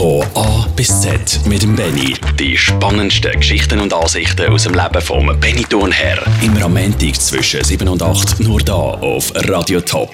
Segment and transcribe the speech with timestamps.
[0.00, 2.14] Von A bis Z mit dem Benny.
[2.38, 6.26] Die spannendsten Geschichten und Ansichten aus dem Leben vom Benny Thurnherr.
[6.64, 10.08] Am Montag zwischen 7 und 8 nur da auf Radio Top.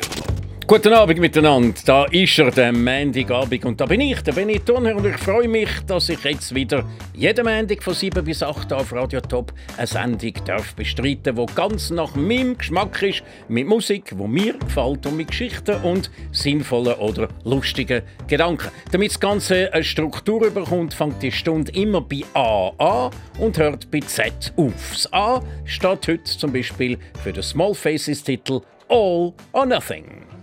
[0.68, 4.96] Guten Abend miteinander, da ist er, der Montagabend und da bin ich, der Benny Thurnherr
[4.96, 8.92] und ich freue mich, dass ich jetzt wieder jeden Montag von 7 bis 8 auf
[8.92, 14.26] Radio Top eine Sendung darf bestreiten, wo ganz nach meinem Geschmack ist, mit Musik, wo
[14.26, 18.70] mir gefällt und mit Geschichten und sinnvollen oder lustigen Gedanken.
[18.90, 23.88] Damit das Ganze eine Struktur bekommt, fängt die Stunde immer bei A an und hört
[23.92, 24.90] bei Z auf.
[24.90, 30.35] Das A steht heute zum Beispiel für den Small Faces Titel All or Nothing.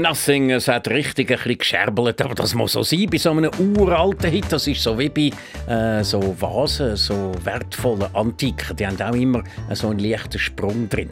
[0.00, 3.50] Nothing, es hat richtig ein bisschen gescherbelt, aber das muss so sein bei so einem
[3.58, 4.46] uralten Hit.
[4.50, 5.30] Das ist so wie bei
[5.72, 8.76] äh, so Vasen, so wertvollen Antiken.
[8.76, 11.10] Die haben auch immer äh, so einen leichten Sprung drin.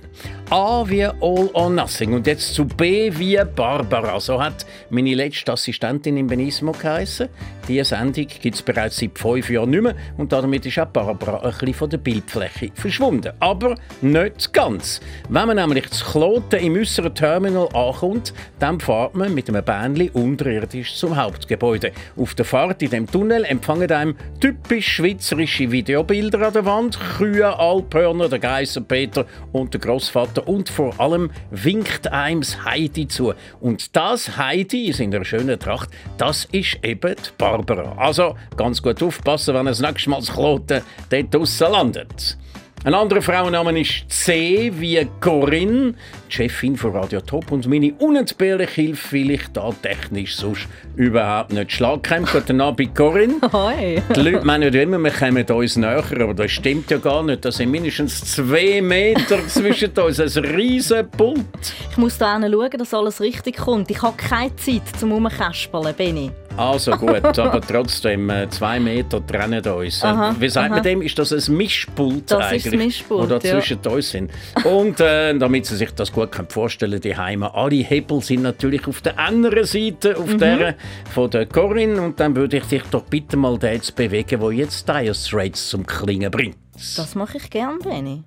[0.50, 4.20] A wie All or Nothing und jetzt zu B wie Barbara.
[4.20, 7.28] So hat meine letzte Assistentin in Benismo geheißen.
[7.68, 11.38] Diese Sendung gibt es bereits seit fünf Jahren nicht mehr und damit ist auch Barbara
[11.38, 13.32] ein bisschen von der Bildfläche verschwunden.
[13.40, 15.00] Aber nicht ganz.
[15.28, 20.10] Wenn man nämlich zu Kloten im äußeren Terminal ankommt, dann fährt man mit einem Bähnli
[20.12, 21.92] unterirdisch zum Hauptgebäude.
[22.16, 27.58] Auf der Fahrt in dem Tunnel empfangen einem typisch schweizerische Videobilder an der Wand, Kühe,
[27.58, 33.34] Alphörner, der Geissenpeter und der Großvater und vor allem winkt einem das Heidi zu.
[33.60, 37.94] Und das Heidi in seiner schönen Tracht, das ist eben die Barbara.
[37.96, 42.38] Also ganz gut aufpassen, wenn ihr das nächste Mal das Kloten dort draussen landet.
[42.84, 45.94] Ein anderer Frauenname ist C wie Corinne,
[46.28, 51.70] die Chefin von Radio Top und meine unentbehrliche Hilfe, ich da technisch sonst überhaupt nicht
[51.70, 52.24] schlagen kann.
[52.24, 53.36] Guten Abend, Corinne.
[53.52, 54.02] Hoi.
[54.16, 57.44] Die Leute meinen immer, wir kommen uns näher, aber das stimmt ja gar nicht.
[57.44, 61.44] Das sind mindestens zwei Meter zwischen uns, ein riesen Pult.
[61.88, 63.92] Ich muss da schauen, dass alles richtig kommt.
[63.92, 66.32] Ich habe keine Zeit zum Rumkaspeln, Benni.
[66.56, 70.02] Also gut, aber trotzdem, äh, zwei Meter trennen uns.
[70.02, 70.74] Äh, aha, Wie sagt aha.
[70.76, 71.02] man dem?
[71.02, 72.64] Ist das ein Mischpult das eigentlich?
[72.64, 73.90] Das ist Mischpult, Oder zwischen ja.
[73.90, 74.30] uns sind.
[74.64, 78.86] Und äh, damit Sie sich das gut können vorstellen die Heime, alle Hebel sind natürlich
[78.86, 80.38] auf der anderen Seite, auf mhm.
[80.38, 80.74] der äh,
[81.12, 82.00] von der Corinne.
[82.00, 85.86] Und dann würde ich dich doch bitte mal den bewegen, wo jetzt Dire Straits zum
[85.86, 86.56] Klingen bringt.
[86.74, 88.24] Das mache ich gern, Benny.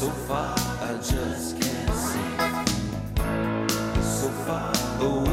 [0.00, 2.38] So far, I just can't see.
[4.00, 5.26] So far away.
[5.26, 5.29] Oh.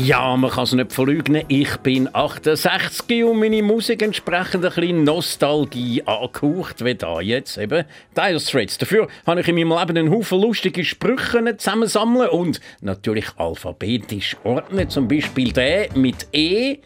[0.00, 1.42] Ja, man kann es nicht verleugnen.
[1.48, 7.84] Ich bin 68 und meine Musik entsprechend ein bisschen Nostalgie angehaucht, wie da jetzt eben
[8.16, 8.78] Dire Straits.
[8.78, 14.88] Dafür habe ich in meinem Leben einen Haufen lustige Sprüche zusammensammeln und natürlich alphabetisch ordnen.
[14.88, 16.78] Zum Beispiel der mit E.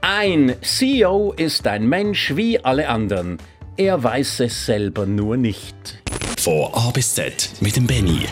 [0.00, 3.38] Ein CEO ist ein Mensch wie alle anderen.
[3.76, 5.74] Er weiß es selber nur nicht.
[6.38, 8.28] Von A bis Z mit dem Benny.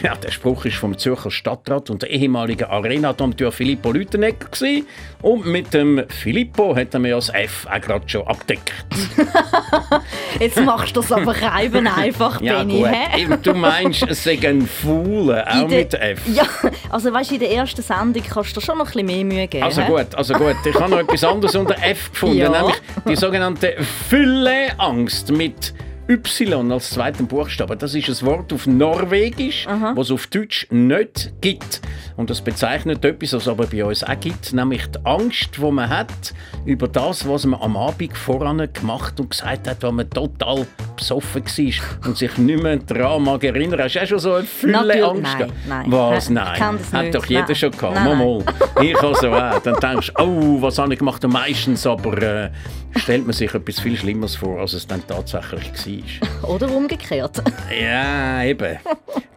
[0.00, 4.86] Ja, der Spruch ist vom Zürcher Stadtrat und der ehemaligen Arena-Dompteur Filippo Lütenegger gewesen.
[5.22, 8.72] Und mit dem Filippo hat er mir das F auch gerade schon abdeckt.
[10.40, 12.84] Jetzt machst du das aber reiben einfach, Ja Benni.
[13.26, 16.20] gut, du meinst, es sei ein Fuhle, auch mit F.
[16.32, 16.44] Ja,
[16.90, 19.48] also weißt du, in der ersten Sendung kannst du schon noch ein bisschen mehr Mühe
[19.48, 19.64] geben.
[19.64, 20.54] Also gut, also gut.
[20.64, 22.50] Ich habe noch etwas anderes unter F gefunden, Ja.
[22.50, 22.76] nämlich
[23.08, 23.74] die sogenannte
[24.08, 25.74] Fülleangst mit
[26.08, 27.78] Y als zweiten Buchstaben.
[27.78, 31.82] Das ist ein Wort auf Norwegisch, was es auf Deutsch nicht gibt.
[32.16, 35.70] Und das bezeichnet etwas, was es aber bei uns auch gibt, nämlich die Angst, die
[35.70, 36.34] man hat
[36.64, 41.44] über das, was man am Abend voran gemacht und gesagt hat, wenn man total besoffen
[41.44, 43.80] war und sich nicht mehr daran mag erinnern.
[43.80, 44.46] Hast du auch schon so eine?
[44.62, 45.22] Natürlich- gehabt?
[45.22, 45.92] nein, nein.
[45.92, 46.24] Was?
[46.24, 46.78] Ich Nein.
[46.78, 47.54] das Hat doch jeder Nein.
[47.54, 47.94] schon gehabt.
[47.94, 48.44] Nein, Mal.
[48.82, 49.58] Ich also auch.
[49.60, 51.24] Dann denkst du, oh, was habe ich gemacht?
[51.24, 52.50] Und meistens aber äh,
[52.96, 55.97] stellt man sich etwas viel Schlimmeres vor, als es dann tatsächlich war.
[56.42, 57.42] Oder umgekehrt.
[57.80, 58.78] ja, eben.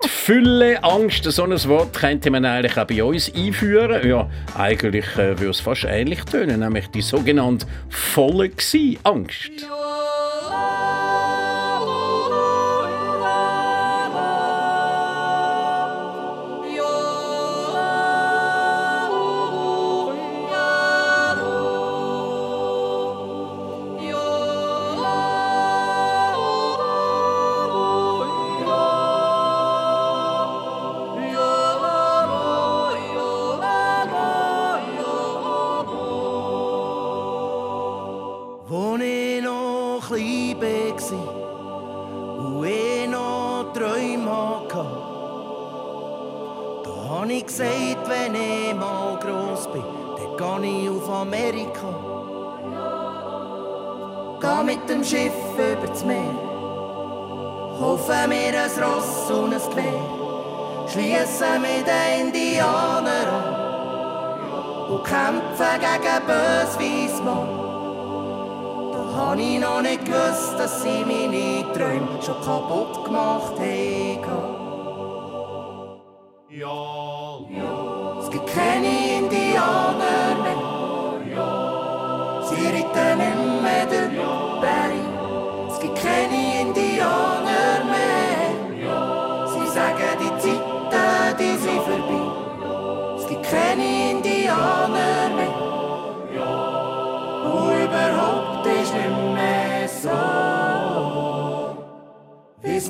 [0.03, 4.08] Die Fülle Angst, so ein Wort könnte man eigentlich auch bei uns einführen.
[4.08, 8.51] Ja, eigentlich äh, würde es fast ähnlich tönen, nämlich die sogenannte volle
[9.03, 9.51] Angst.
[9.62, 10.00] Als
[66.78, 67.48] gegen böse Mann.
[68.94, 73.30] Da hab ich noch nicht gewusst, dass sie meine Träume schon kaputt gemacht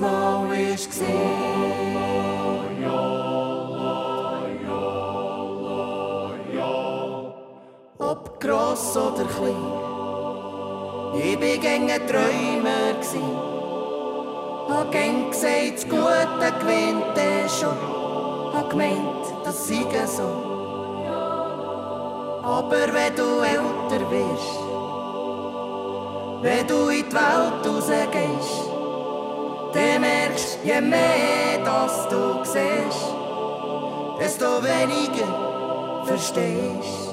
[0.01, 1.07] es mal
[7.99, 8.11] war.
[8.11, 9.55] Ob gross oder klein,
[11.13, 12.93] ich gäng ein Träumer.
[12.99, 13.23] gsi.
[14.69, 17.77] Hab gäng gesagt, das Gute gewinnt eh schon.
[18.53, 20.29] Hab gemeint, das sei so.
[22.43, 24.59] Aber wenn du älter wirst,
[26.41, 28.70] wenn du in die Welt rausgehst,
[29.73, 33.05] dann merkst je mehr das du siehst,
[34.19, 37.11] desto weniger verstehst.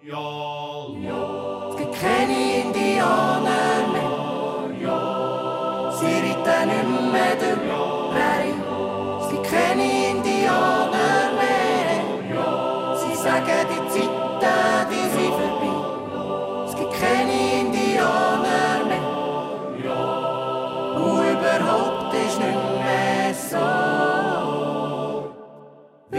[0.00, 0.57] Es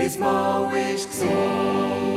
[0.09, 2.08] wie es mal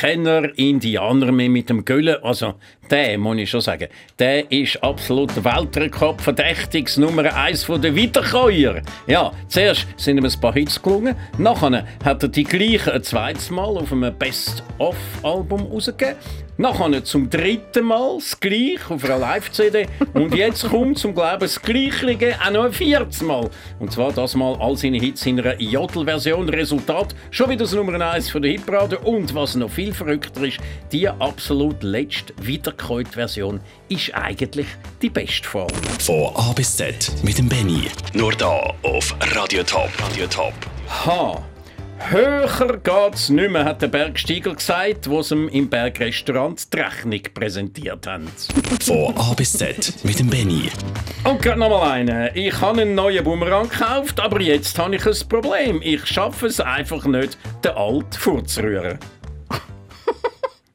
[0.00, 2.54] keine Indianer mehr mit dem Göllen, also
[2.90, 8.82] der, muss ich schon sagen, der ist absolut Weltrekordverdächtiges Nummer eins von den Wiederkäuer.
[9.06, 13.50] Ja, zuerst sind ihm ein paar Hits gelungen, nachher hat er die gleichen ein zweites
[13.50, 16.16] Mal auf einem Best-of-Album rausgegeben,
[16.56, 21.62] nachher zum dritten Mal das gleiche auf einer Live-CD und jetzt kommt zum Glauben das
[21.62, 23.48] Gleiche auch noch ein viertes Mal.
[23.78, 26.48] Und zwar das Mal all seine Hits in einer Jodel-Version.
[26.48, 30.58] Resultat schon wieder das Nummer eins von der Hitparade und was noch viel verrückter ist,
[30.92, 32.79] die absolut letzte wiederkäute
[33.12, 34.66] Version ist eigentlich
[35.02, 35.70] die beste Form.
[36.00, 37.88] Von A bis Z mit dem Benny.
[38.14, 39.90] Nur da auf Radio Top.
[40.00, 40.54] Radio Top.
[41.06, 41.42] Ha!
[42.08, 47.20] Höher geht's nicht mehr, hat der Bergsteiger gesagt, wo sie ihm im Bergrestaurant die Rechnung
[47.34, 48.26] präsentiert haben.
[48.82, 50.70] Von A bis Z mit dem Benny.
[51.24, 52.30] Und gerade noch mal einen.
[52.34, 55.80] Ich habe einen neuen Bumerang gekauft, aber jetzt habe ich ein Problem.
[55.82, 58.98] Ich schaffe es einfach nicht, den alt vorzurühren.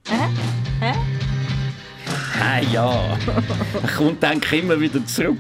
[2.48, 3.18] Ah ja.
[3.82, 5.38] Er kommt dann immer wieder zurück.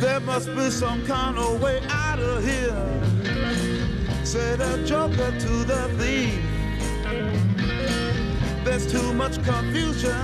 [0.00, 2.74] There must be some kind of way out of here.
[4.24, 6.42] Said a joker to the thief.
[8.64, 10.16] There's too much confusion.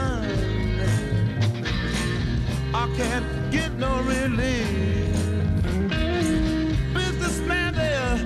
[2.75, 5.15] I can't get no relief.
[6.93, 8.17] Businessman there,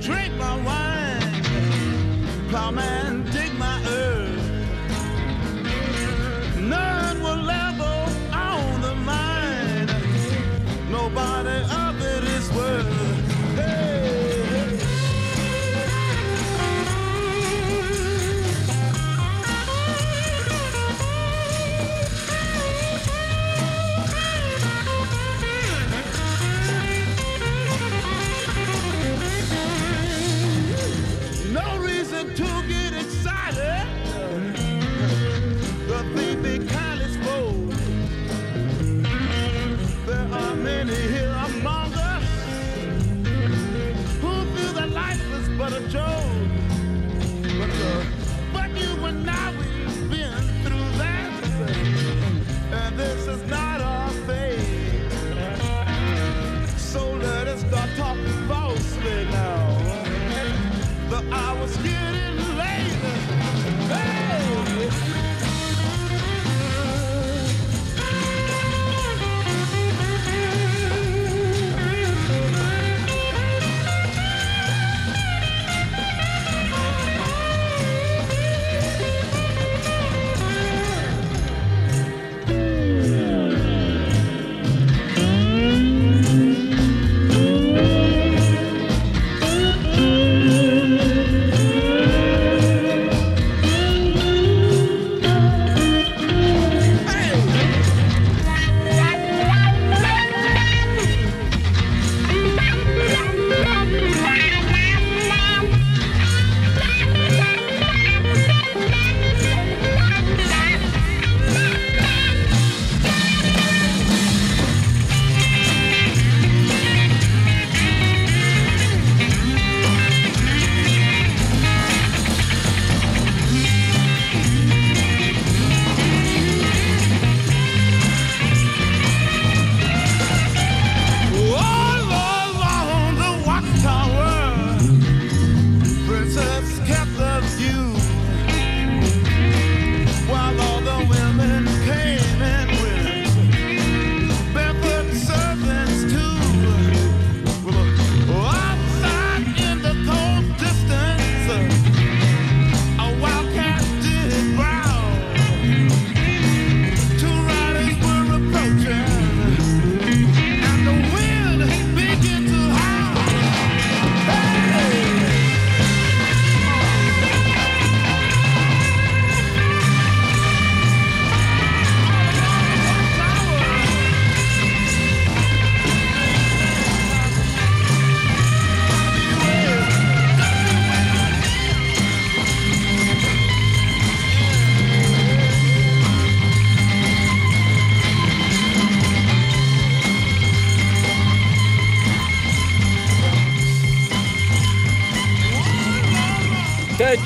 [0.00, 1.42] drink my wine.
[2.48, 3.30] Plowman,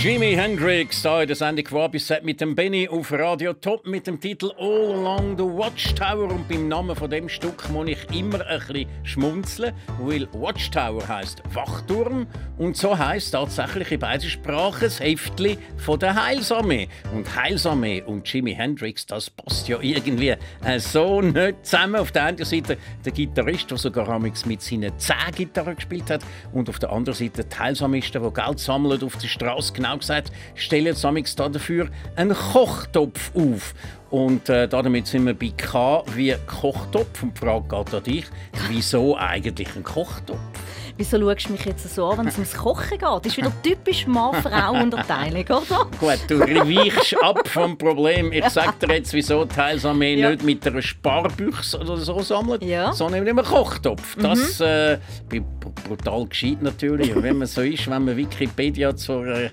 [0.05, 4.21] Jimi Hendrix da in der Sendung Quabis mit dem Benny auf Radio Top mit dem
[4.21, 6.31] Titel All Along the Watchtower.
[6.31, 11.43] Und beim Namen von dem Stück muss ich immer ein bisschen schmunzeln, weil Watchtower heißt
[11.55, 12.27] Wachturm.
[12.59, 16.87] Und so heißt tatsächlich in beiden Sprachen das Heftli von der Heilsarmee.
[17.15, 20.35] Und Heilsarmee und Jimi Hendrix das passt ja irgendwie
[20.67, 21.97] äh, so nicht zusammen.
[21.97, 26.21] Auf der einen Seite der Gitarrist, der sogar mit seinen zehn Gitarren gespielt hat.
[26.53, 30.33] Und auf der anderen Seite die Heilsamisten, die Geld sammeln auf der Straße genau gesagt,
[30.55, 33.75] stellen amigs da dafür einen Kochtopf auf.
[34.11, 37.23] Und äh, damit sind wir bei K wie Kochtopf.
[37.23, 38.25] Und die Frage geht an dich,
[38.69, 40.39] wieso eigentlich ein Kochtopf?
[40.97, 43.03] Wieso schaust du mich jetzt so an, wenn es ums Kochen geht?
[43.03, 45.87] Das ist wieder typisch Mann-Frau-Unterteilung, oder?
[45.99, 48.31] Gut, du weichst ab vom Problem.
[48.33, 50.31] Ich sag dir jetzt, wieso die Heilsarmee Ja.
[50.31, 52.93] nicht mit einer Sparbüchse oder so sammelt, Ja.
[52.93, 54.17] sondern mit einem Kochtopf.
[54.21, 57.13] Das äh, bin br- brutal gescheit natürlich.
[57.15, 59.51] Wenn man so ist, wenn man Wikipedia zur äh,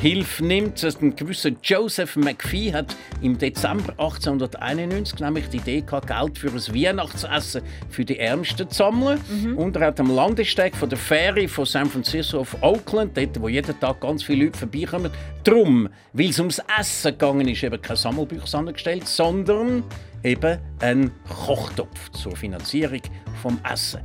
[0.00, 6.38] Hilfe nimmt, ein gewisser Joseph McPhee hat im Dezember 1891 nämlich die Idee gehabt, Geld
[6.38, 9.20] für ein Weihnachtsessen für die Ärmsten zu sammeln.
[9.56, 13.48] Und er hat am Landesteg von der Fähre von San Francisco auf Oakland, dort wo
[13.48, 15.10] jeden Tag ganz viele Leute vorbeikommen,
[15.44, 19.84] drum, weil es ums Essen gegangen ist, eben keine Sammelbüchse angestellt, sondern
[20.24, 23.02] eben ein Kochtopf zur Finanzierung
[23.42, 24.00] vom Essen.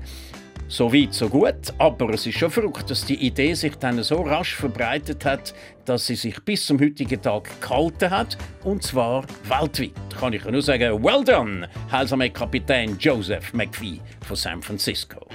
[0.67, 1.73] So weit, so gut.
[1.77, 5.53] Aber es ist schon verrückt, dass die Idee sich dann so rasch verbreitet hat,
[5.85, 8.37] dass sie sich bis zum heutigen Tag gehalten hat.
[8.65, 9.93] Und zwar weltweit.
[10.19, 15.25] Kann ich nur sagen, well done, Heilsame Kapitän Joseph McPhee von San Francisco.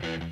[0.00, 0.27] thank you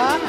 [0.00, 0.27] Huh?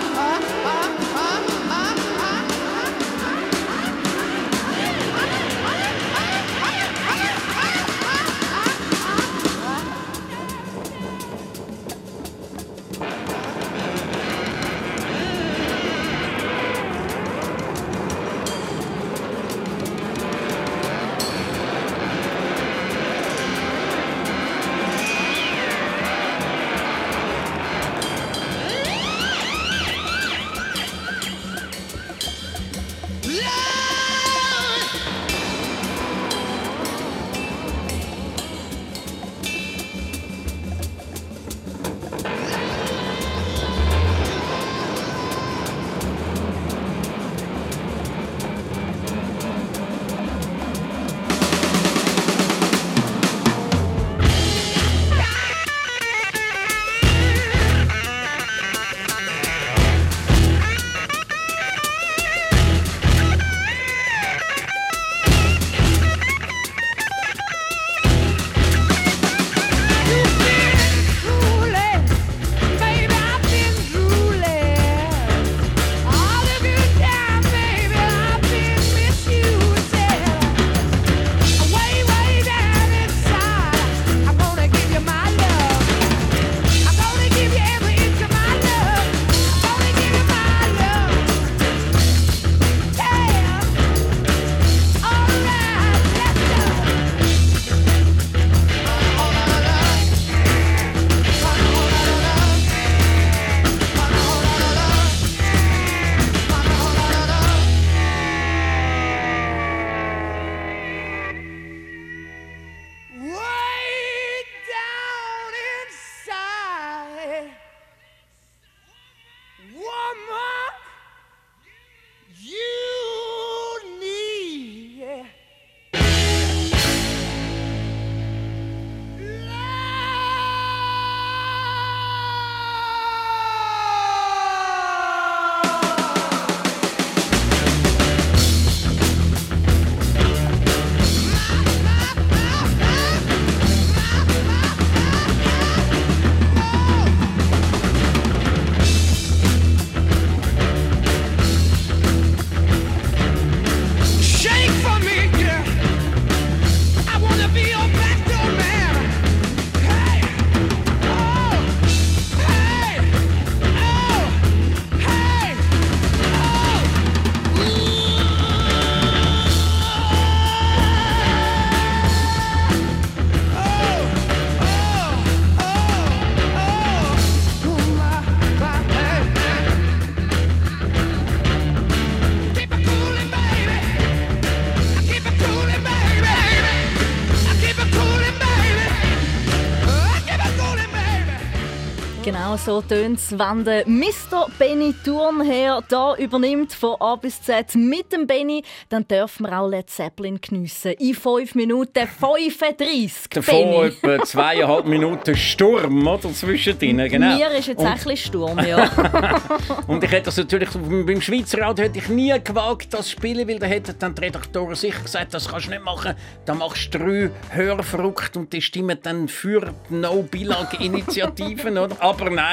[192.66, 194.48] So tönt es, wenn der Mr.
[194.60, 199.68] Benny Thurnherr da übernimmt von A bis Z mit dem Benny, dann dürfen wir auch
[199.70, 200.92] Led Zeppelin geniessen.
[201.00, 203.30] In 5 Minuten 35.
[203.30, 206.98] Davon etwa zweieinhalb Minuten Sturm oder, zwischendrin.
[207.10, 207.36] Genau.
[207.38, 208.90] Mir ist jetzt Und- ein bisschen Sturm, ja.
[209.88, 213.48] Und ich hätte das natürlich beim Schweizer Radio hätte ich nie gewagt, das zu spielen,
[213.48, 216.14] weil da hätten dann die Redaktoren sicher gesagt, das kannst du nicht machen.
[216.46, 221.78] Da machst du drei Hörverrückt und die stimmen dann für die No-Billag-Initiativen.
[221.78, 221.96] oder?
[222.00, 222.49] Aber nein,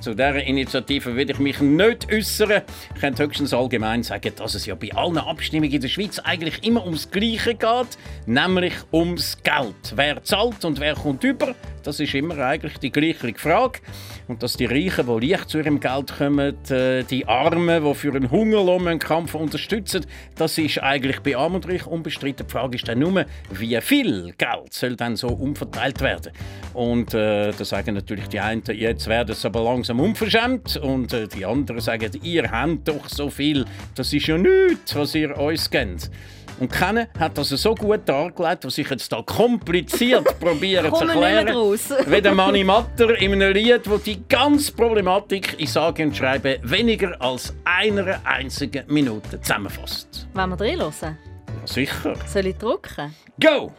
[0.00, 2.62] zu dieser Initiative will ich mich nicht äußern.
[2.94, 6.64] Ich könnte höchstens allgemein sagen, dass es ja bei allen Abstimmungen in der Schweiz eigentlich
[6.64, 9.94] immer ums Gleiche geht, nämlich ums Geld.
[9.96, 13.80] Wer zahlt und wer kommt über, das ist immer eigentlich die gleiche Frage.
[14.28, 18.14] Und dass die Reichen, die leicht zu ihrem Geld kommen, äh, die Armen, die für
[18.14, 20.06] einen Hungerlohn einen Kampf unterstützen,
[20.36, 22.46] das ist eigentlich bei Arm und Reich unbestritten.
[22.46, 26.32] Die Frage ist dann nur, wie viel Geld soll dann so umverteilt werden?
[26.74, 30.76] Und äh, da sagen natürlich die einen, jetzt werden es aber langsam unverschämt.
[30.76, 35.14] Und äh, die anderen sagen, ihr habt doch so viel, das ist ja nichts, was
[35.14, 36.10] ihr uns gebt.
[36.58, 41.48] Und keiner hat das so gut dargelegt, was ich jetzt da kompliziert probiere zu erklären.
[42.06, 46.58] Wie der Manni Matter in einem Lied, wo die ganze Problematik in sage und schreibe
[46.62, 50.26] weniger als einer einzigen Minute zusammenfasst.
[50.32, 50.92] Wollen wir reinhören?
[51.02, 52.14] Ja, sicher.
[52.26, 53.14] Soll ich drucken?
[53.38, 53.72] Go!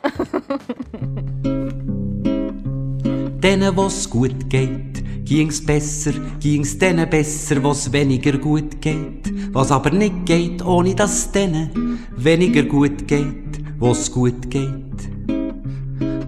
[3.43, 9.31] Denen, wo's gut geht, ging's besser, ging's denen besser, wo's weniger gut geht.
[9.53, 14.73] Was aber nicht geht, ohne dass denen weniger gut geht, wo's gut geht.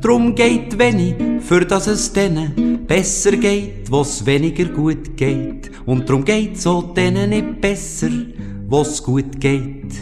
[0.01, 5.71] Drum geht wenig, für dass es denen besser geht, wo's weniger gut geht.
[5.87, 8.11] Und drum geht's so denen nicht besser,
[8.67, 9.93] wo's gut geht.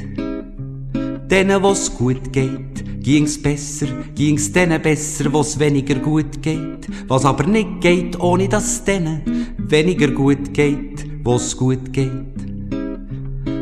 [1.32, 6.90] Denen, wo's gut geht, ging's besser, ging's denen besser, wo's weniger gut geht.
[7.08, 12.36] Was aber nicht geht, ohne dass denen weniger gut geht, wo's gut geht.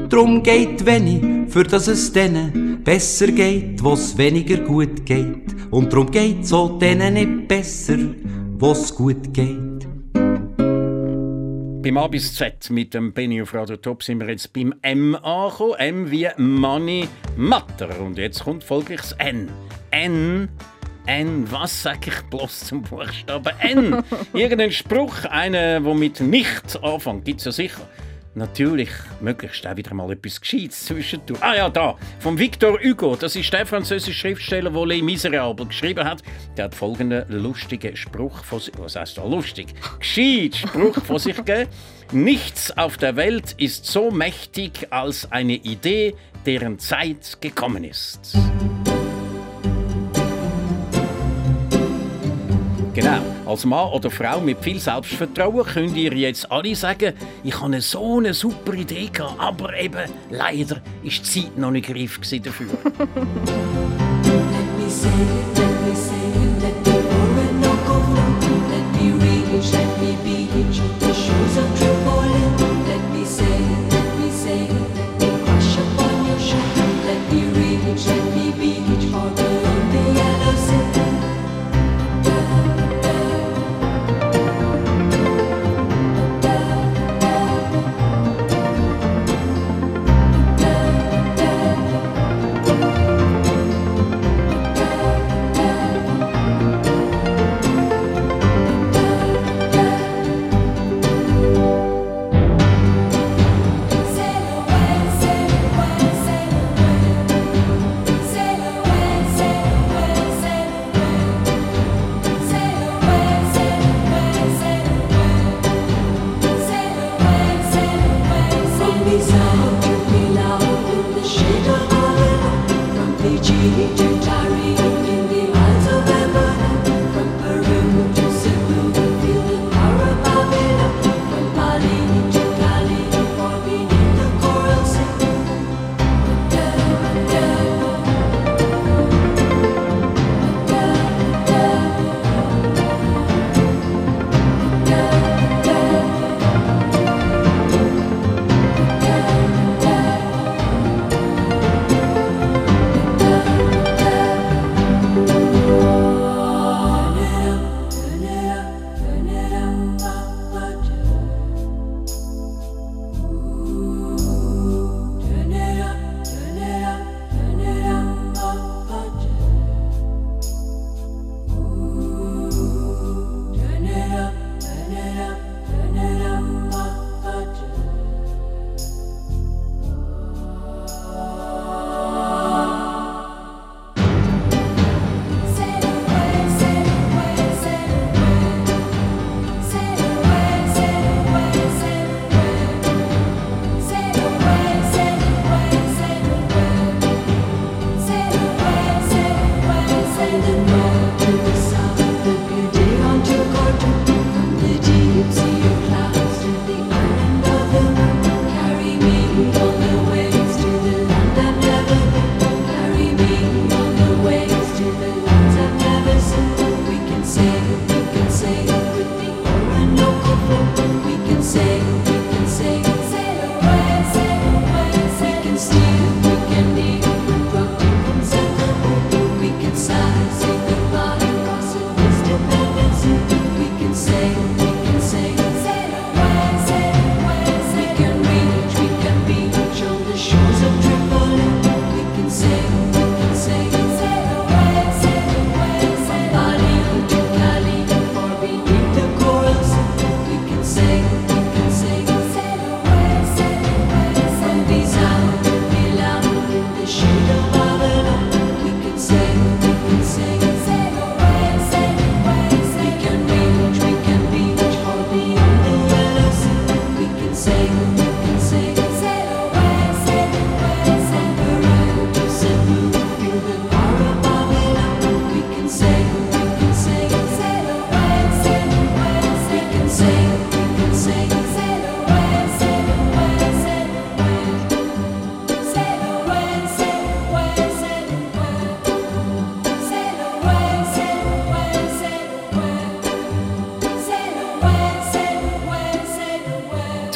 [0.09, 5.55] Drum geht wenig, für dass es denen besser geht, wo's weniger gut geht.
[5.69, 7.99] Und drum geht's so denen nicht besser,
[8.57, 9.74] wo's gut geht.
[11.85, 15.13] Beim A bis Z mit dem Benny auf Radio Top sind wir jetzt beim M
[15.13, 15.75] angekommen.
[15.77, 18.01] M wie Money Matter.
[18.01, 19.51] Und jetzt kommt folglich das N.
[19.91, 20.49] N.
[21.05, 24.03] N, was sag ich bloß zum Buchstaben N?
[24.33, 27.87] Irgendein Spruch, einer, der mit nicht anfängt, gibt es ja sicher.
[28.37, 28.89] Natürlich,
[29.21, 31.41] möglichst auch wieder mal etwas Gescheites zwischendurch.
[31.41, 33.15] Ah ja, da, vom Victor Hugo.
[33.15, 36.21] Das ist der französische Schriftsteller, der Les Miserables geschrieben hat.
[36.57, 39.67] Der hat folgenden lustigen Spruch von sich, was heißt da lustig?
[39.99, 41.69] Gescheit Spruch von sich gegeben.
[42.11, 46.13] Nichts auf der Welt ist so mächtig als eine Idee,
[46.45, 48.37] deren Zeit gekommen ist.
[52.95, 53.19] Genau.
[53.45, 57.81] Als Mann oder Frau mit viel Selbstvertrauen könnt ihr jetzt alle sagen, ich habe eine
[57.81, 62.69] so eine super Idee gehabt, aber eben leider ist die Zeit noch nicht reif dafür.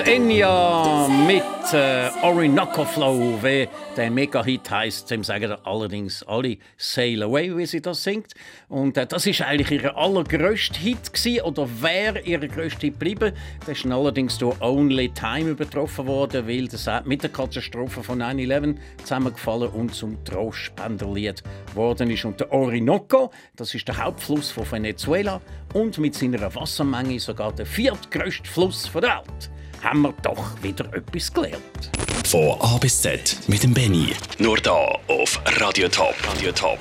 [0.10, 5.12] Kenya mit äh, Orinoco Flow, wie der Mega-Hit heisst.
[5.12, 8.34] Dem sagen allerdings alle Sail Away, wie sie das singt.
[8.70, 13.34] Und äh, das ist eigentlich ihr allergrößter Hit gewesen, oder wäre ihr größter Hit geblieben.
[13.68, 18.78] Das ist allerdings durch Only Time übertroffen worden, weil das mit der Katastrophe von 9/11
[19.04, 21.44] zusammengefallen und zum Trostspenderlied
[21.76, 22.26] worden ist.
[22.26, 25.40] Und der Orinoco, das ist der Hauptfluss von Venezuela
[25.76, 29.52] und mit seiner Wassermenge sogar der viertgrößte Fluss der Welt.
[29.82, 31.90] Haben wir doch wieder etwas gelernt.
[32.26, 34.14] Von A bis Z mit dem Benny.
[34.38, 36.16] Nur da auf Radio Top.
[36.28, 36.80] Radio Top.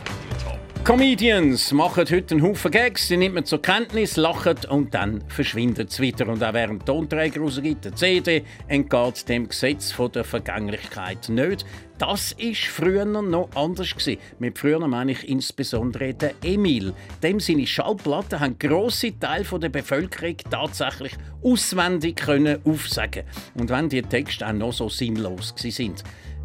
[0.89, 5.91] Comedians machen heute einen Haufen Gags, die nimmt man zur Kenntnis, lachen und dann verschwindet
[5.91, 6.27] es wieder.
[6.27, 11.67] Und auch während Tonträger rausgibt, der CD, entgeht dem Gesetz von der Vergänglichkeit nicht.
[11.99, 14.19] Das ist früher noch anders gewesen.
[14.39, 16.95] Mit früher meine ich insbesondere den Emil.
[17.23, 21.13] Dem seine Schallplatten haben grosse Teile der Bevölkerung tatsächlich
[21.43, 23.25] auswendig können aufsagen.
[23.53, 26.03] Und wenn die Texte auch noch so sinnlos sind.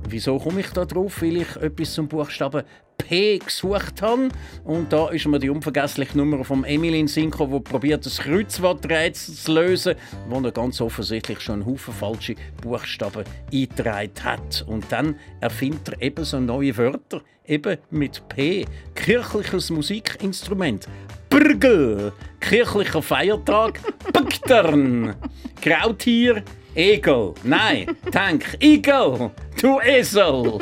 [0.10, 1.22] Wieso komme ich da drauf?
[1.22, 2.64] Weil ich etwas zum Buchstaben
[2.98, 4.30] P gesucht habe.
[4.64, 9.36] Und da ist mir die unvergessliche Nummer vom Emil in Synchro, der probiert, das Kreuzworträtsel
[9.36, 9.96] zu lösen,
[10.30, 14.66] wo er ganz offensichtlich schon einen Haufen falsche Buchstaben eingetragen hat.
[14.68, 18.66] Und dann erfindet er eben so neue Wörter, eben mit P.
[18.96, 20.88] Kirchliches Musikinstrument.
[21.30, 23.80] Brgel, kirchlicher Feiertag,
[24.14, 25.16] Püktern,
[25.62, 26.44] Krautier,
[26.76, 27.34] Egel.
[27.44, 30.60] Nein, Tank, Igel, du Esel.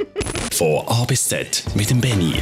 [0.61, 2.35] Von A bis Z mit dem Benny.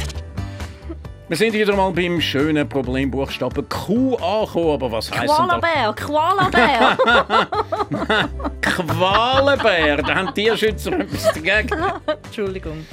[1.28, 5.58] Wir sind wieder mal beim schönen Problembuchstaben Q angekommen, aber was heisst denn da?
[5.58, 6.98] Koalabär, Koalabär.
[8.60, 11.82] Qualenbär, da haben Tierschützer etwas dagegen.
[12.26, 12.86] Entschuldigung.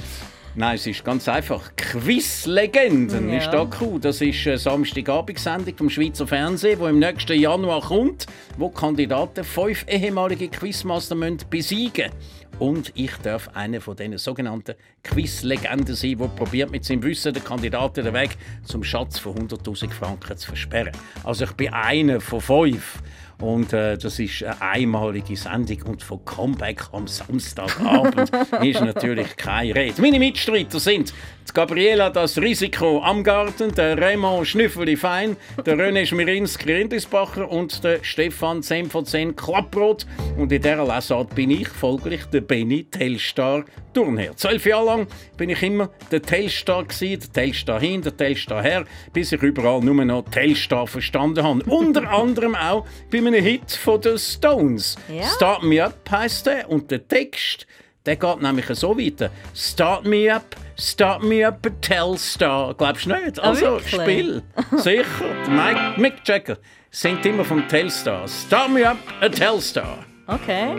[0.54, 1.60] Nein, es ist ganz einfach.
[1.76, 3.36] Quizlegenden Ja.
[3.36, 4.00] ist da cool.
[4.00, 8.24] Das ist eine Samstagabendsendung vom Schweizer Fernsehen, die im nächsten Januar kommt,
[8.56, 12.12] wo die Kandidaten fünf ehemalige Quizmaster müssen besiegen
[12.58, 17.44] Und ich darf einer von diesen sogenannten Quizlegenden sein, der probiert mit seinem Wissen den
[17.44, 20.92] Kandidaten den Weg zum Schatz von 100.000 Franken zu versperren.
[21.22, 23.00] Also ich bin einer von fünf.
[23.40, 28.30] Und äh, das ist eine einmalige Sendung und von Comeback am Samstagabend
[28.62, 30.02] ist natürlich keine Rede.
[30.02, 31.12] Meine Mitstreiter sind
[31.48, 37.82] die Gabriela Das Risiko am Garten, der Raymond Schnüffeli Fein, der René Schmirinski Rindisbacher und
[37.84, 40.04] der Stefan 10 von 10 Klapprot.
[40.36, 44.36] Und in dieser Lesart bin ich folglich der Benny Telstar Turnherr.
[44.36, 48.84] Zwölf Jahre lang bin ich immer der Telstar gewesen, der Telstar hin, der Telstar her,
[49.12, 51.62] bis ich überall nur noch Telstar verstanden habe.
[51.66, 54.96] Unter anderem auch bei einem Hit von den Stones.
[55.08, 55.24] Ja.
[55.24, 57.66] Start Me Up heisst der und der Text,
[58.06, 59.30] der geht nämlich so weiter.
[59.54, 62.74] Start me up, start me up a Telstar.
[62.74, 63.38] Glaubst du nicht?
[63.38, 64.00] Also, wirklich?
[64.00, 64.42] Spiel.
[64.78, 65.04] Sicher.
[65.48, 66.56] Mike, Mick Jagger
[66.90, 68.26] singt immer vom Telstar.
[68.26, 69.98] Start me up a Telstar.
[70.26, 70.76] Okay.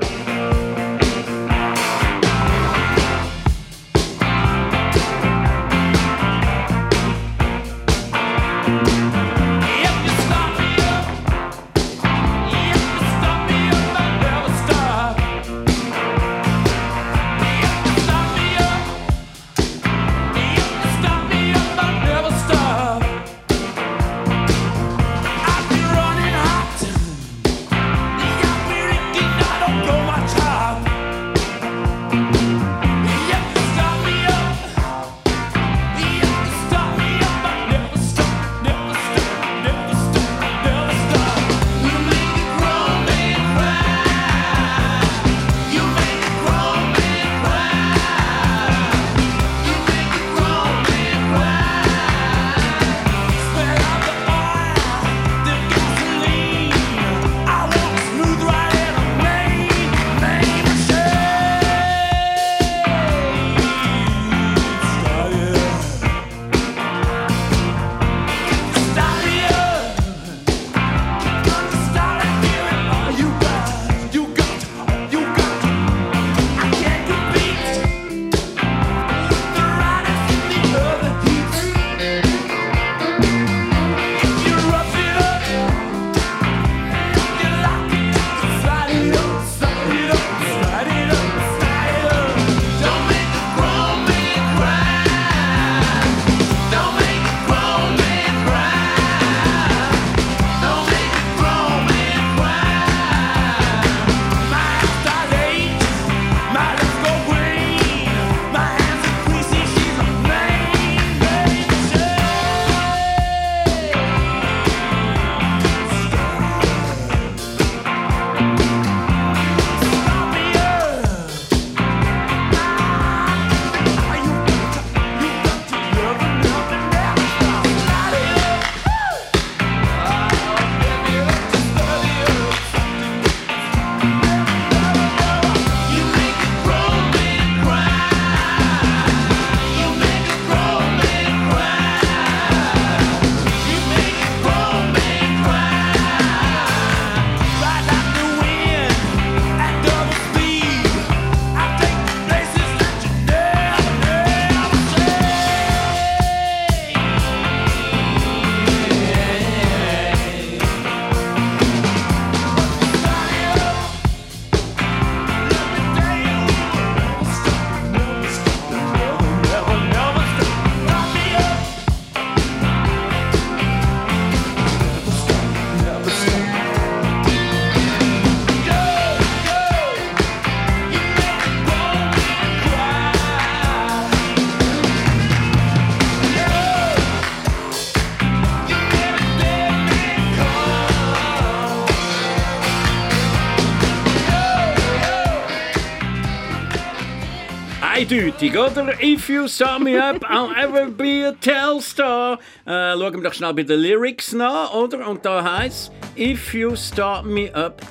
[198.10, 198.93] Eindeutig, oder?
[199.01, 202.39] If you sum me up, I'll ever be a Telstar.
[202.66, 205.07] Äh, eh, schauen wir doch schnell bei den Lyrics nach, oder?
[205.07, 207.82] Und da heißt If you start me up,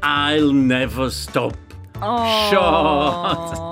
[0.00, 1.65] I'll never stop.
[2.00, 3.66] Schade.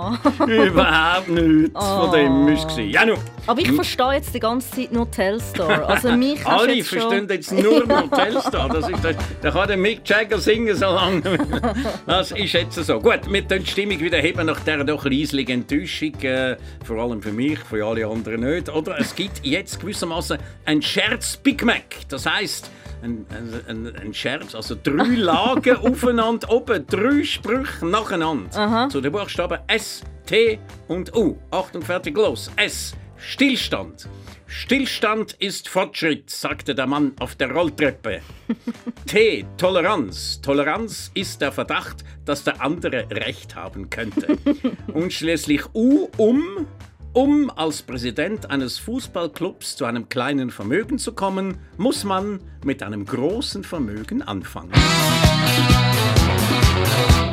[0.46, 2.90] Überhaupt nichts von dem sein.
[2.90, 3.18] Ja, nun.
[3.46, 5.88] Aber ich verstehe jetzt die ganze Zeit nur Telstar.
[5.88, 8.68] Also mich Alle jetzt verstehen jetzt nur noch Telstar.
[8.68, 11.22] Das ist das, da kann der Mick Jagger singen so lange.
[12.06, 13.00] Das ist jetzt so.
[13.00, 16.14] Gut, wir können die Stimmung wieder heben nach dieser doch riesigen Enttäuschung.
[16.22, 18.68] Äh, vor allem für mich, für alle anderen nicht.
[18.68, 21.84] Oder es gibt jetzt gewissermaßen ein Scherz Big Mac.
[22.08, 22.70] Das heisst,
[23.04, 23.26] ein,
[23.68, 28.88] ein, ein, Scherz, also drei Lagen aufeinander oben, drei Sprüche nacheinander.
[28.88, 31.36] Zu den Buchstaben S, T und U.
[31.50, 32.50] Achtung, fertig, los.
[32.56, 32.94] S.
[33.16, 34.08] Stillstand.
[34.46, 38.20] Stillstand ist Fortschritt, sagte der Mann auf der Rolltreppe.
[39.06, 39.44] T.
[39.56, 40.40] Toleranz.
[40.40, 44.38] Toleranz ist der Verdacht, dass der andere Recht haben könnte.
[44.92, 46.08] Und schließlich U.
[46.16, 46.66] Um.
[47.14, 53.06] Um als Präsident eines Fußballclubs zu einem kleinen Vermögen zu kommen, muss man mit einem
[53.06, 54.72] großen Vermögen anfangen.
[54.72, 57.23] People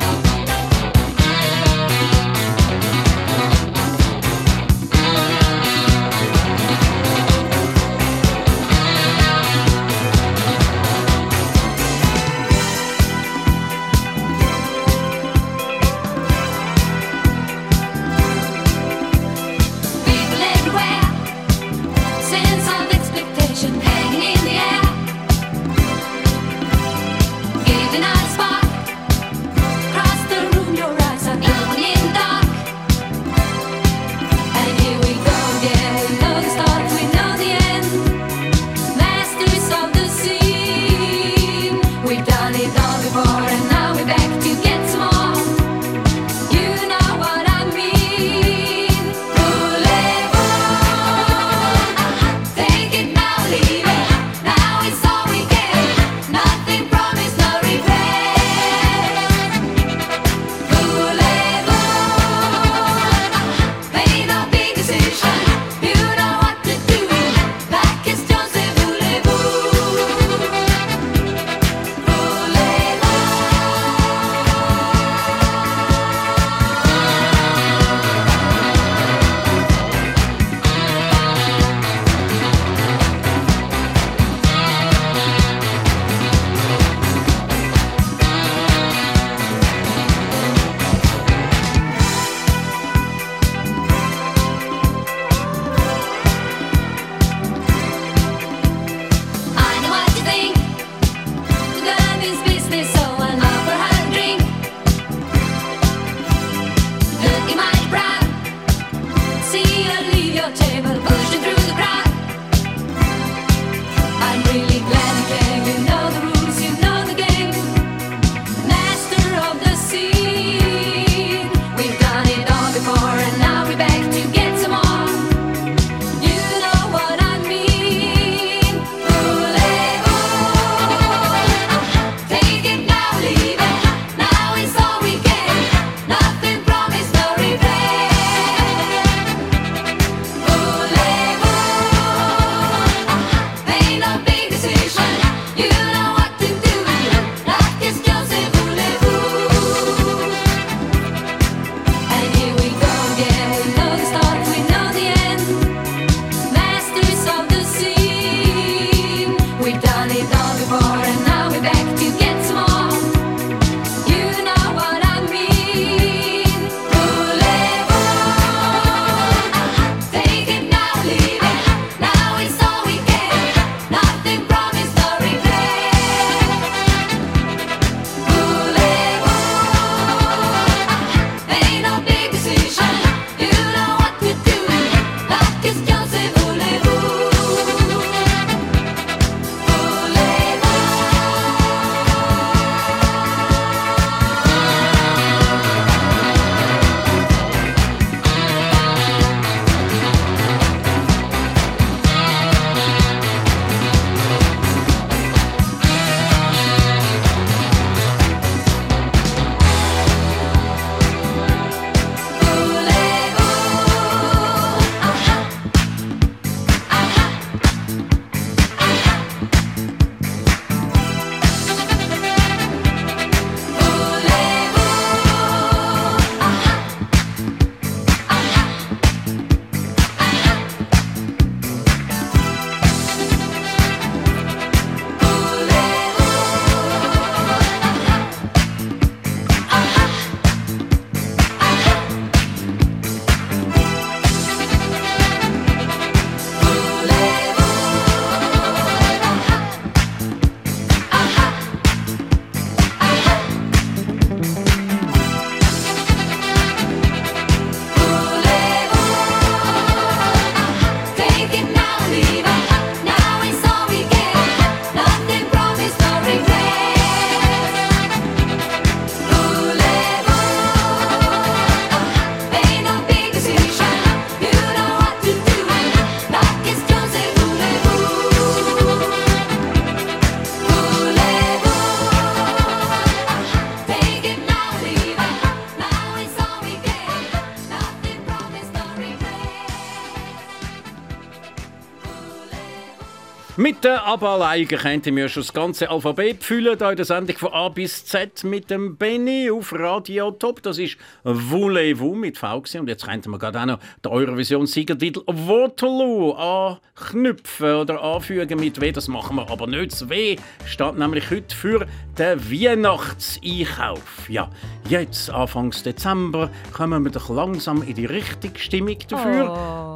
[294.12, 297.70] aber alleine könnten wir schon das ganze Alphabet füllen, hier in der Sendung von A
[297.70, 300.62] bis Z mit dem Benny auf Radio Top.
[300.62, 302.80] Das ist Voulez-vous mit V gewesen.
[302.82, 308.92] und jetzt könnten wir gerade auch noch den Eurovision-Siegertitel Waterloo anknüpfen oder anfügen mit W.
[308.92, 309.92] Das machen wir aber nicht.
[309.92, 310.36] Das W
[310.66, 311.86] steht nämlich heute für
[312.18, 314.28] den Weihnachtseinkauf.
[314.28, 314.50] Ja,
[314.90, 319.50] jetzt, Anfangs Dezember, kommen wir doch langsam in die richtige Stimmung dafür.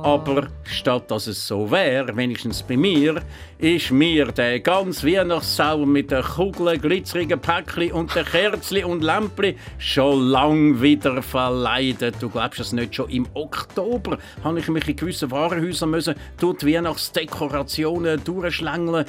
[0.05, 3.23] Aber statt dass es so wäre, wenigstens bei mir,
[3.59, 9.57] ist mir der ganz Weihnachtssauer mit den Kugeln, glitzerigen Päckchen und den Kerzen und Lämpchen
[9.79, 12.15] schon lang wieder verleidet.
[12.21, 16.59] Du glaubst es nicht, schon im Oktober habe ich mich in gewissen Warenhäusern müssen durch
[16.59, 19.07] die Weihnachtsdekorationen durchschlängeln.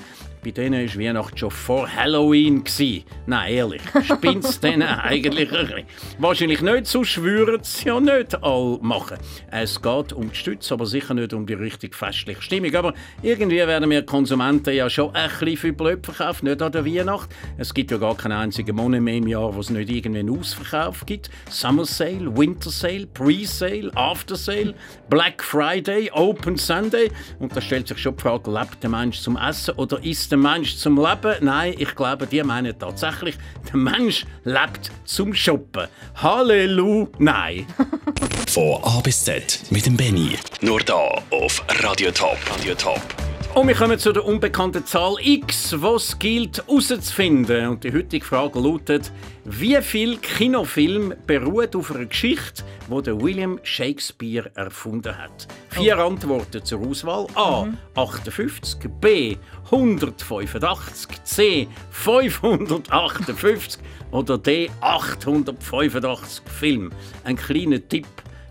[0.48, 2.64] Bei denen war Weihnachten schon vor Halloween.
[2.64, 3.04] Gewesen.
[3.26, 5.84] Nein, ehrlich, spinnt's denen eigentlich ein bisschen?
[6.20, 9.18] Wahrscheinlich nicht, sonst würden es ja nicht alle machen.
[9.52, 12.74] Es geht um die Stütze, aber sicher nicht um die richtig festliche Stimmung.
[12.76, 16.86] Aber irgendwie werden wir Konsumenten ja schon ein bisschen viel blöd verkauft, nicht an der
[16.86, 17.30] Weihnacht.
[17.58, 20.40] Es gibt ja gar keinen einzigen Monat mehr im Jahr, wo es nicht irgendwie einen
[20.40, 21.30] Ausverkauf gibt.
[21.50, 24.74] Summer Sale, Winter Sale, Pre-Sale, After Sale,
[25.10, 27.12] Black Friday, Open Sunday.
[27.40, 30.37] Und da stellt sich schon die Frage, lebt der Mensch zum Essen oder ist der
[30.38, 31.36] Mensch zum Leben?
[31.42, 35.88] Nein, ich glaube, die meinen tatsächlich, der Mensch lebt zum Shoppen.
[36.16, 37.68] Halleluja, nein.
[38.50, 40.38] Von A bis Z mit dem Benny.
[40.62, 42.38] Nur da auf Radio Top.
[42.50, 43.27] Radio Top.
[43.58, 47.70] Und wir kommen zu der unbekannten Zahl X, was gilt herauszufinden.
[47.70, 49.12] Und die heutige Frage lautet,
[49.46, 55.48] wie viel Kinofilm beruht auf einer Geschichte, die der William Shakespeare erfunden hat?
[55.70, 57.26] Vier Antworten zur Auswahl.
[57.34, 57.66] A.
[57.96, 59.38] 58, B.
[59.72, 61.68] 185, C.
[61.90, 63.82] 558
[64.12, 64.70] oder D.
[64.82, 66.92] 885 Film.
[67.24, 68.06] Ein kleiner Tipp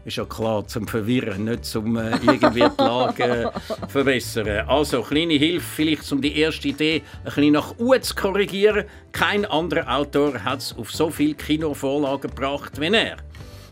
[0.07, 4.69] ist ja klar zum Verwirren, nicht zum äh, irgendwie die Lage äh, verbessern.
[4.69, 8.85] Also, kleine Hilfe vielleicht, um die erste Idee ein bisschen nach unten zu korrigieren.
[9.11, 13.17] Kein anderer Autor hat es auf so viele Kinovorlagen gebracht wie er.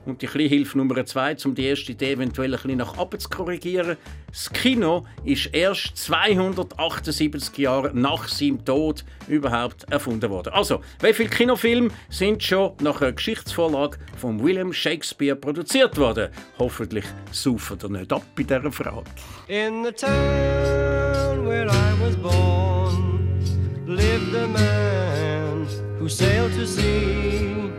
[0.07, 3.19] Und die kleine Hilfe Nummer zwei, um die erste Idee eventuell ein bisschen nach unten
[3.19, 3.97] zu korrigieren.
[4.29, 10.53] Das Kino ist erst 278 Jahre nach seinem Tod überhaupt erfunden worden.
[10.53, 16.31] Also, wie viele Kinofilme sind schon nach einer Geschichtsvorlage von William Shakespeare produziert worden?
[16.59, 19.05] Hoffentlich saufen ihr nicht ab bei dieser Frage.
[19.49, 23.39] In the town where I was born
[23.87, 25.67] lived a man
[25.99, 27.71] who sailed to sea,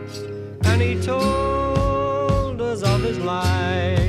[0.64, 1.75] and he told
[3.26, 4.05] life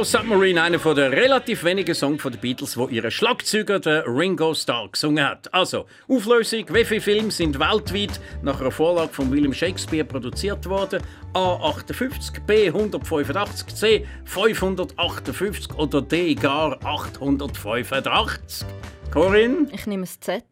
[0.00, 4.54] Yellow Submarine, einer von der relativ wenigen Songs den Beatles, wo ihre Schlagzeuger der Ringo
[4.54, 5.52] Starr gesungen hat.
[5.52, 11.02] Also, Auflösung, wie viele Filme sind weltweit nach einer Vorlage von William Shakespeare produziert worden?
[11.34, 18.64] A 58, B 185, C 558 oder D gar 885?
[19.12, 19.66] Corinne?
[19.72, 20.44] Ich nehme das Z.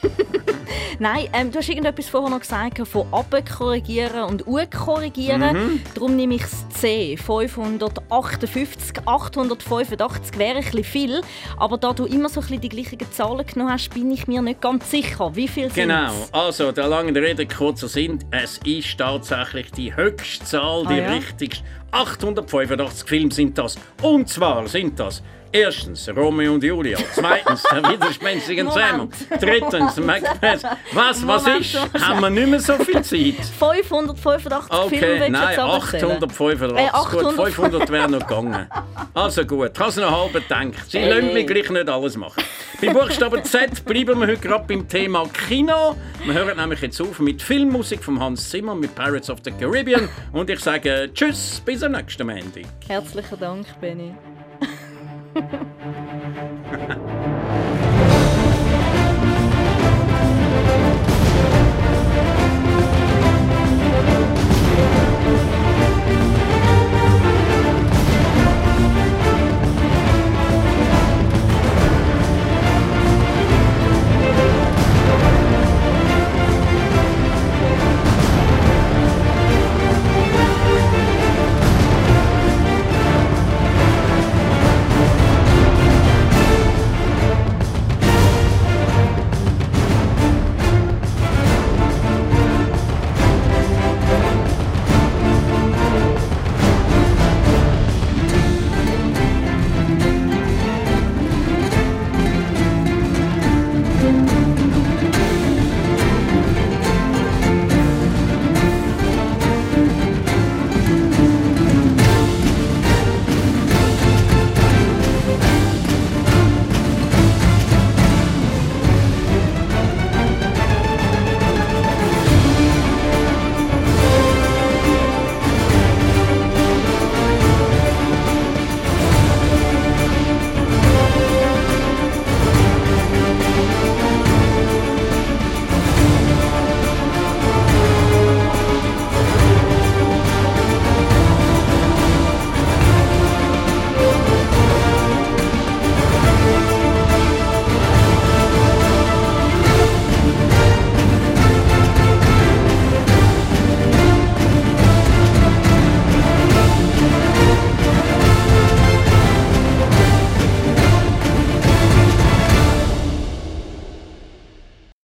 [0.98, 5.40] Nein, ähm, du hast irgendetwas vorher noch gesagt von abkorrigieren und korrigieren.
[5.52, 5.80] Mhm.
[5.94, 7.16] Darum nehme ich das C.
[7.16, 11.20] 558, 885 wäre ein bisschen viel.
[11.58, 14.40] Aber da du immer so ein bisschen die gleichen Zahlen genommen hast, bin ich mir
[14.40, 15.34] nicht ganz sicher.
[15.34, 20.44] Wie viel sind Genau, also der lange Rede, kurzer Sinn, es ist tatsächlich die höchste
[20.44, 21.12] Zahl, die Ah, ja?
[21.12, 21.64] richtigste.
[21.92, 23.76] 885 Filme sind das.
[24.02, 25.22] Und zwar sind das
[25.52, 29.14] erstens Romeo und Julia, zweitens der widerspenstige Moment.
[29.40, 30.62] drittens Macbeth.
[30.92, 31.74] Was, was Moment, ist?
[31.74, 32.06] Moment.
[32.08, 33.44] Haben wir nicht mehr so viel Zeit?
[33.58, 36.04] 585 Filme Okay, willst du nein, jetzt abzählen?
[36.22, 36.78] 885.
[36.78, 37.34] Äh, Gut, 800.
[37.34, 38.66] 500 wäre noch gegangen.
[39.14, 40.90] Also gut, ich habe es noch halb gedacht.
[40.90, 41.08] Sie Hey.
[41.10, 42.42] lassen mich gleich nicht alles machen.
[42.82, 45.96] Beim Buchstaben Z bleiben wir heute gerade beim Thema Kino.
[46.24, 50.06] Wir hören nämlich jetzt auf mit Filmmusik von Hans Zimmer mit Pirates of the Caribbean.
[50.32, 52.64] Und ich sage Tschüss, bis am nächsten Montag.
[52.86, 54.12] Herzlichen Dank, Benny.
[55.36, 56.55] Thank you.